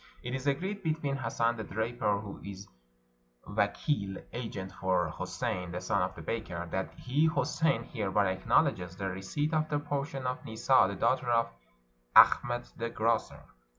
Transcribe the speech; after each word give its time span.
''It 0.23 0.33
is 0.33 0.47
agreed 0.47 0.81
between 0.81 1.17
Hassan 1.17 1.57
the 1.57 1.63
draper, 1.63 2.21
who 2.21 2.39
is 2.43 2.67
vakeel 3.45 4.23
(agent) 4.33 4.71
for 4.71 5.13
Houssein 5.15 5.71
the 5.73 5.79
son 5.79 6.01
of 6.01 6.15
the 6.15 6.23
baker, 6.23 6.67
that 6.71 6.91
he, 6.95 7.29
Houssein, 7.29 7.83
hereby 7.83 8.35
acknowl 8.35 8.67
edges 8.67 8.95
the 8.97 9.07
receipt 9.11 9.53
of 9.53 9.69
the 9.69 9.77
portion 9.77 10.25
of 10.25 10.43
Nissa 10.43 10.85
the 10.87 10.95
daughter 10.95 11.29
of 11.29 11.51
Achmet 12.15 12.71
the 12.77 12.89
grocer." 12.89 13.43